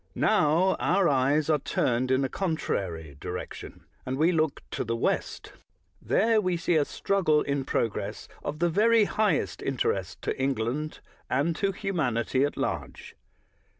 [0.15, 5.53] Now our eyes are turned in a contrary direction, and we look to the west.
[6.01, 11.55] There we see a struggle in progress of the very highest interest to England and
[11.57, 13.15] to humanity at large.